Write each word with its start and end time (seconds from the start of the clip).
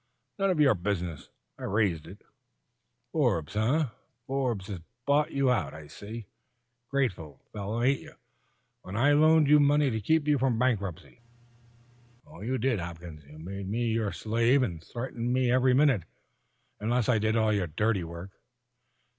"None 0.39 0.49
of 0.49 0.59
your 0.59 0.73
business. 0.73 1.29
I 1.59 1.65
raised 1.65 2.07
it." 2.07 2.23
"Forbes, 3.11 3.55
eh? 3.55 3.85
Forbes 4.25 4.65
has 4.65 4.79
bought 5.05 5.31
you 5.31 5.51
up, 5.51 5.75
I 5.75 5.85
see. 5.85 6.25
Grateful 6.89 7.39
fellow, 7.53 7.83
ain't 7.83 7.99
you 8.01 8.15
when 8.81 8.95
I 8.97 9.11
loaned 9.11 9.47
you 9.47 9.59
money 9.59 9.91
to 9.91 10.01
keep 10.01 10.27
you 10.27 10.39
from 10.39 10.57
bankruptcy!" 10.57 11.21
"You 12.25 12.57
did, 12.57 12.79
Hopkins. 12.79 13.23
You 13.25 13.37
made 13.37 13.69
me 13.69 13.89
your 13.91 14.11
slave, 14.11 14.63
and 14.63 14.83
threatened 14.83 15.31
me 15.31 15.51
every 15.51 15.75
minute, 15.75 16.05
unless 16.79 17.07
I 17.07 17.19
did 17.19 17.35
all 17.35 17.53
your 17.53 17.67
dirty 17.67 18.03
work. 18.03 18.31